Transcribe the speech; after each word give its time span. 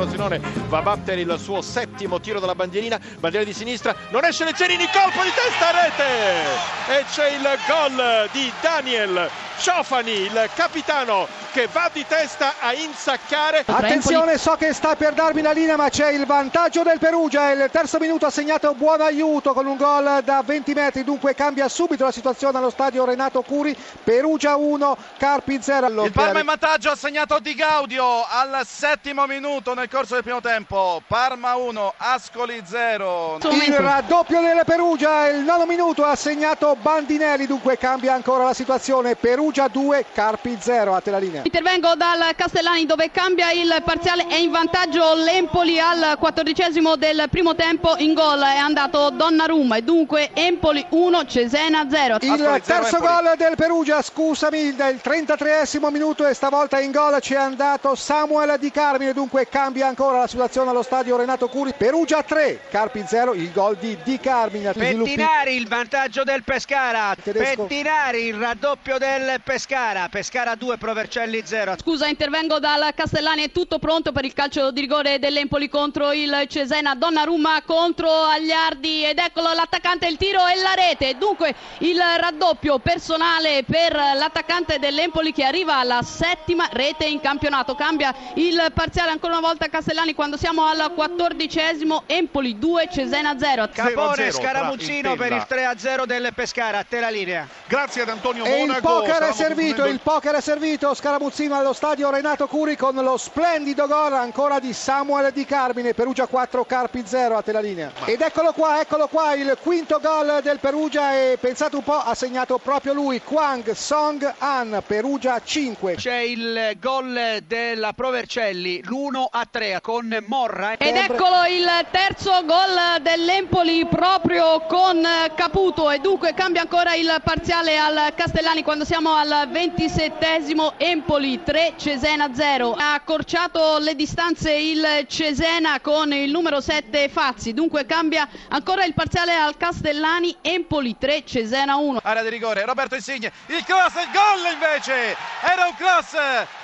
punizione 0.00 0.40
va 0.68 0.78
a 0.78 0.82
battere 0.82 1.20
il 1.20 1.36
suo 1.38 1.60
settimo 1.60 2.20
tiro 2.20 2.40
dalla 2.40 2.54
bandierina, 2.54 2.98
bandiera 3.18 3.44
di 3.44 3.52
sinistra, 3.52 3.94
non 4.10 4.24
esce 4.24 4.44
Leggerini, 4.44 4.86
colpo 4.92 5.22
di 5.22 5.30
testa 5.34 5.68
a 5.68 5.82
rete! 5.82 7.00
E 7.00 7.04
c'è 7.12 7.30
il 7.32 7.46
gol 7.66 8.28
di 8.32 8.50
Daniel 8.60 9.28
Ciofani, 9.58 10.12
il 10.12 10.50
capitano 10.54 11.28
che 11.52 11.68
va 11.72 11.90
di 11.92 12.04
testa 12.06 12.54
a 12.60 12.72
insaccare. 12.72 13.64
Attenzione, 13.66 14.38
so 14.38 14.54
che 14.56 14.72
sta 14.72 14.94
per 14.96 15.14
darmi 15.14 15.42
la 15.42 15.52
linea, 15.52 15.76
ma 15.76 15.88
c'è 15.88 16.10
il 16.10 16.26
vantaggio 16.26 16.82
del 16.82 16.98
Perugia. 16.98 17.50
Il 17.50 17.68
terzo 17.70 17.98
minuto 17.98 18.26
ha 18.26 18.30
segnato 18.30 18.72
buon 18.74 19.00
aiuto 19.00 19.52
con 19.52 19.66
un 19.66 19.76
gol 19.76 20.20
da 20.24 20.42
20 20.44 20.72
metri, 20.74 21.04
dunque 21.04 21.34
cambia 21.34 21.68
subito 21.68 22.04
la 22.04 22.12
situazione 22.12 22.58
allo 22.58 22.70
stadio 22.70 23.04
Renato 23.04 23.42
Curi. 23.42 23.76
Perugia 24.02 24.56
1, 24.56 24.96
Carpi 25.18 25.58
0. 25.60 26.04
Il 26.04 26.12
Parma 26.12 26.40
in 26.40 26.46
vantaggio 26.46 26.90
ha 26.90 26.96
segnato 26.96 27.38
Di 27.40 27.54
Gaudio 27.54 28.24
al 28.26 28.60
settimo 28.64 29.26
minuto 29.26 29.74
nel 29.74 29.88
corso 29.88 30.14
del 30.14 30.22
primo 30.22 30.40
tempo. 30.40 31.02
Parma 31.06 31.56
1, 31.56 31.94
Ascoli 31.96 32.62
0. 32.64 33.38
Il 33.50 33.74
raddoppio 33.74 34.40
del 34.40 34.62
Perugia, 34.64 35.28
il 35.28 35.40
nono 35.40 35.66
minuto 35.66 36.04
ha 36.04 36.14
segnato 36.14 36.76
Bandinelli, 36.80 37.46
dunque 37.46 37.76
cambia 37.76 38.14
ancora 38.14 38.44
la 38.44 38.54
situazione. 38.54 39.16
Perugia 39.16 39.68
2, 39.68 40.06
Carpi 40.12 40.56
0. 40.60 40.94
A 40.94 41.00
te 41.00 41.10
la 41.10 41.18
linea. 41.18 41.39
Intervengo 41.42 41.94
dal 41.94 42.34
Castellani 42.34 42.86
dove 42.86 43.10
cambia 43.10 43.50
il 43.52 43.82
parziale 43.84 44.26
è 44.26 44.36
in 44.36 44.50
vantaggio 44.50 45.14
l'Empoli 45.14 45.78
al 45.78 46.16
quattordicesimo 46.18 46.96
del 46.96 47.26
primo 47.30 47.54
tempo 47.54 47.94
in 47.98 48.14
gol 48.14 48.40
è 48.40 48.56
andato 48.56 49.10
Donnarumma 49.10 49.76
e 49.76 49.82
dunque 49.82 50.30
Empoli 50.34 50.84
1 50.88 51.26
Cesena 51.26 51.86
0 51.88 52.18
il 52.20 52.62
terzo 52.64 52.98
gol 52.98 53.34
del 53.36 53.54
Perugia 53.56 54.02
scusami 54.02 54.74
del 54.74 55.00
33esimo 55.02 55.90
minuto 55.90 56.26
e 56.26 56.34
stavolta 56.34 56.80
in 56.80 56.90
gol 56.90 57.20
ci 57.20 57.34
è 57.34 57.38
andato 57.38 57.94
Samuel 57.94 58.58
Di 58.58 58.70
Carmine 58.70 59.12
dunque 59.12 59.48
cambia 59.48 59.86
ancora 59.86 60.18
la 60.18 60.26
situazione 60.26 60.70
allo 60.70 60.82
stadio 60.82 61.16
Renato 61.16 61.48
Curi. 61.48 61.72
Perugia 61.76 62.22
3 62.22 62.60
Carpi 62.70 63.04
0 63.06 63.34
il 63.34 63.52
gol 63.52 63.76
di 63.76 63.96
Di 64.02 64.18
Carmine 64.18 64.72
Pettinari 64.72 65.56
il 65.56 65.68
vantaggio 65.68 66.24
del 66.24 66.42
Pescara. 66.42 67.14
Tedesco. 67.22 67.66
Pettinari 67.66 68.26
il 68.26 68.34
raddoppio 68.34 68.98
del 68.98 69.40
Pescara. 69.44 70.08
Pescara 70.08 70.54
2 70.54 70.78
Provercelli 70.78 71.29
0 71.44 71.76
Scusa, 71.78 72.08
intervengo 72.08 72.58
dal 72.58 72.92
Castellani, 72.94 73.44
è 73.44 73.52
tutto 73.52 73.78
pronto 73.78 74.10
per 74.10 74.24
il 74.24 74.32
calcio 74.32 74.72
di 74.72 74.80
rigore 74.80 75.18
dell'Empoli 75.20 75.68
contro 75.68 76.12
il 76.12 76.44
Cesena, 76.48 76.94
Donnarumma 76.96 77.62
contro 77.64 78.10
Agliardi 78.10 79.04
ed 79.04 79.18
eccolo 79.18 79.52
l'attaccante, 79.52 80.08
il 80.08 80.16
tiro 80.16 80.44
e 80.46 80.56
la 80.60 80.74
rete. 80.74 81.16
Dunque 81.16 81.54
il 81.78 82.00
raddoppio 82.18 82.78
personale 82.80 83.62
per 83.64 83.92
l'attaccante 83.92 84.78
dell'Empoli 84.80 85.32
che 85.32 85.44
arriva 85.44 85.76
alla 85.76 86.02
settima 86.02 86.68
rete 86.72 87.04
in 87.04 87.20
campionato. 87.20 87.74
Cambia 87.76 88.12
il 88.34 88.70
parziale 88.74 89.12
ancora 89.12 89.38
una 89.38 89.46
volta 89.46 89.68
Castellani 89.68 90.14
quando 90.14 90.36
siamo 90.36 90.66
al 90.66 90.92
quattordicesimo, 90.92 92.02
Empoli 92.06 92.58
2, 92.58 92.88
Cesena 92.92 93.38
0. 93.38 93.68
Capone 93.72 94.32
Scaramuzzino 94.32 95.14
per 95.14 95.32
il 95.32 95.46
3-0 95.48 96.04
del 96.06 96.32
Pescara, 96.34 96.78
a 96.78 96.84
te 96.84 96.98
la 96.98 97.10
linea. 97.10 97.46
Grazie 97.66 98.02
ad 98.02 98.08
Antonio 98.08 98.44
e 98.44 98.58
Monaco. 98.58 98.78
il 98.78 98.82
poker 98.82 99.28
è 99.28 99.32
servito, 99.32 99.84
il 99.84 100.00
poker 100.00 100.34
è 100.34 100.40
servito, 100.40 100.92
Scaramuzzino 100.92 101.19
allo 101.22 101.74
stadio 101.74 102.08
Renato 102.08 102.46
Curi 102.46 102.76
con 102.76 102.94
lo 102.94 103.18
splendido 103.18 103.86
gol 103.86 104.14
ancora 104.14 104.58
di 104.58 104.72
Samuel 104.72 105.30
Di 105.32 105.44
Carmine, 105.44 105.92
Perugia 105.92 106.26
4, 106.26 106.64
Carpi 106.64 107.02
0 107.04 107.36
a 107.36 107.42
te 107.42 107.52
la 107.52 107.60
linea. 107.60 107.92
Ed 108.06 108.22
eccolo 108.22 108.52
qua, 108.52 108.80
eccolo 108.80 109.06
qua 109.06 109.34
il 109.34 109.58
quinto 109.60 110.00
gol 110.00 110.40
del 110.42 110.58
Perugia 110.60 111.14
e 111.14 111.36
pensate 111.38 111.76
un 111.76 111.82
po' 111.82 111.98
ha 111.98 112.14
segnato 112.14 112.56
proprio 112.56 112.94
lui, 112.94 113.20
Kwang 113.20 113.70
Song 113.72 114.32
An, 114.38 114.82
Perugia 114.86 115.42
5. 115.44 115.96
C'è 115.96 116.20
il 116.20 116.78
gol 116.80 117.42
della 117.46 117.92
Provercelli, 117.92 118.80
l'1-3 118.82 119.82
con 119.82 120.24
Morra. 120.26 120.78
Ed 120.78 120.96
eccolo 120.96 121.44
il 121.44 121.68
terzo 121.90 122.32
gol 122.46 123.02
dell'Empoli 123.02 123.84
proprio 123.84 124.60
con 124.66 125.06
Caputo 125.34 125.90
e 125.90 125.98
dunque 125.98 126.32
cambia 126.32 126.62
ancora 126.62 126.94
il 126.94 127.14
parziale 127.22 127.76
al 127.76 128.14
Castellani 128.14 128.62
quando 128.62 128.86
siamo 128.86 129.12
al 129.12 129.48
ventisettesimo 129.50 130.72
Empoli 130.78 131.08
3 131.10 131.74
Cesena 131.76 132.32
0 132.32 132.74
ha 132.78 132.94
accorciato 132.94 133.78
le 133.78 133.96
distanze 133.96 134.52
il 134.52 135.06
Cesena 135.08 135.80
con 135.80 136.12
il 136.12 136.30
numero 136.30 136.60
7 136.60 137.08
Fazzi 137.08 137.52
dunque 137.52 137.84
cambia 137.84 138.28
ancora 138.48 138.84
il 138.84 138.94
parziale 138.94 139.34
al 139.34 139.56
Castellani 139.56 140.36
Empoli 140.40 140.96
3 140.96 141.24
Cesena 141.24 141.74
1 141.74 141.98
Area 142.04 142.22
di 142.22 142.28
rigore, 142.28 142.64
Roberto 142.64 142.94
Insigne, 142.94 143.32
il 143.46 143.64
cross, 143.64 143.94
il 143.96 144.08
gol 144.12 144.52
invece! 144.52 145.16
Era 145.42 145.66
un 145.66 145.74
cross, 145.74 146.12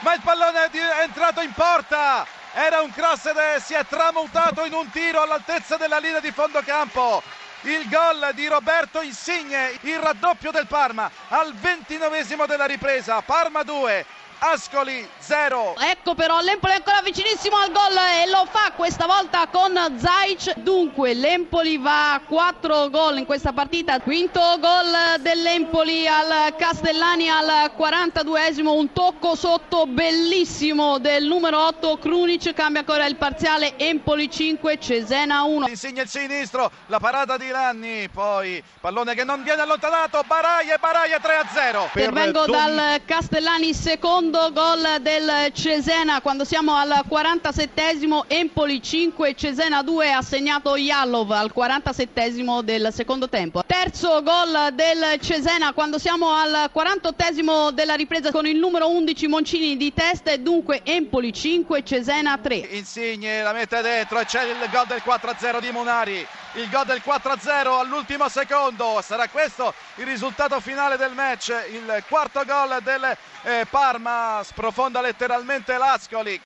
ma 0.00 0.14
il 0.14 0.20
pallone 0.22 0.70
è 0.70 1.02
entrato 1.02 1.40
in 1.40 1.52
porta! 1.52 2.24
Era 2.54 2.80
un 2.80 2.92
cross 2.92 3.26
ed 3.26 3.36
è- 3.36 3.58
si 3.58 3.74
è 3.74 3.84
tramutato 3.86 4.64
in 4.64 4.72
un 4.72 4.88
tiro 4.90 5.20
all'altezza 5.20 5.76
della 5.76 5.98
linea 5.98 6.20
di 6.20 6.30
fondo 6.30 6.60
campo. 6.64 7.22
Il 7.62 7.88
gol 7.88 8.30
di 8.34 8.46
Roberto 8.46 9.00
Insigne, 9.00 9.76
il 9.80 9.98
raddoppio 9.98 10.52
del 10.52 10.68
Parma 10.68 11.10
al 11.28 11.52
ventinovesimo 11.54 12.46
della 12.46 12.66
ripresa. 12.66 13.20
Parma 13.20 13.64
2, 13.64 14.06
Ascoli 14.40 15.06
0. 15.18 15.74
Ecco 15.78 16.14
però 16.14 16.40
l'Empoli 16.40 16.74
ancora 16.74 17.00
vicinissimo 17.02 17.56
al 17.56 17.72
gol 17.72 17.96
e 17.96 18.30
lo 18.30 18.46
fa 18.48 18.72
questa 18.76 19.06
volta 19.06 19.48
con 19.50 19.76
Zaic. 19.98 20.58
Dunque 20.58 21.12
l'Empoli 21.14 21.76
va 21.78 22.14
a 22.14 22.20
4 22.20 22.88
gol 22.90 23.18
in 23.18 23.26
questa 23.26 23.52
partita. 23.52 24.00
Quinto 24.00 24.40
gol 24.60 25.20
dell'Empoli 25.20 26.06
al 26.06 26.54
Castellani 26.56 27.28
al 27.28 27.72
42esimo. 27.76 28.68
Un 28.68 28.92
tocco 28.92 29.34
sotto 29.34 29.86
bellissimo 29.86 30.98
del 30.98 31.24
numero 31.24 31.66
8 31.66 31.98
Krunic. 31.98 32.54
Cambia 32.54 32.80
ancora 32.80 33.06
il 33.06 33.16
parziale 33.16 33.76
Empoli 33.76 34.30
5 34.30 34.78
Cesena 34.78 35.42
1. 35.42 35.66
Insigne 35.66 36.02
il 36.02 36.08
sinistro, 36.08 36.70
la 36.86 37.00
parata 37.00 37.36
di 37.36 37.50
Ranni, 37.50 38.08
poi 38.08 38.62
pallone 38.80 39.14
che 39.14 39.24
non 39.24 39.42
viene 39.42 39.62
allontanato, 39.62 40.22
Baraia 40.26 40.74
e 40.74 40.78
Baraia 40.78 41.18
3 41.18 41.36
a 41.36 41.46
0. 41.52 41.90
Per 41.92 42.08
Intervengo 42.08 42.46
dal 42.46 43.00
Castellani, 43.04 43.74
secondo 44.30 44.52
gol 44.52 45.00
del 45.00 45.50
Cesena 45.54 46.20
quando 46.20 46.44
siamo 46.44 46.74
al 46.74 47.02
47esimo, 47.08 48.24
Empoli 48.26 48.82
5, 48.82 49.34
Cesena 49.34 49.82
2 49.82 50.12
ha 50.12 50.20
segnato 50.20 50.76
Jallov 50.76 51.30
al 51.30 51.50
47esimo 51.54 52.60
del 52.60 52.90
secondo 52.92 53.30
tempo. 53.30 53.62
Terzo 53.66 54.22
gol 54.22 54.74
del 54.74 55.18
Cesena 55.20 55.72
quando 55.72 55.98
siamo 55.98 56.30
al 56.30 56.70
48esimo 56.74 57.70
della 57.70 57.94
ripresa 57.94 58.30
con 58.30 58.46
il 58.46 58.58
numero 58.58 58.90
11 58.90 59.28
Moncini 59.28 59.78
di 59.78 59.94
testa 59.94 60.30
e 60.30 60.40
dunque 60.40 60.82
Empoli 60.84 61.32
5, 61.32 61.82
Cesena 61.82 62.36
3. 62.36 62.54
Insigne 62.72 63.42
la 63.42 63.54
mette 63.54 63.80
dentro 63.80 64.18
e 64.20 64.26
c'è 64.26 64.42
il 64.42 64.68
gol 64.70 64.86
del 64.88 65.00
4-0 65.02 65.58
di 65.60 65.70
Munari. 65.70 66.26
Il 66.54 66.68
gol 66.70 66.86
del 66.86 67.02
4-0 67.04 67.78
all'ultimo 67.78 68.28
secondo. 68.28 69.00
Sarà 69.02 69.28
questo 69.28 69.72
il 69.96 70.06
risultato 70.06 70.60
finale 70.60 70.96
del 70.96 71.12
match. 71.12 71.54
Il 71.70 72.04
quarto 72.08 72.42
gol 72.44 72.78
del 72.82 73.16
eh, 73.42 73.66
Parma 73.70 74.17
sprofonda 74.42 75.00
letteralmente 75.00 75.76
l'Ascoli. 75.76 76.36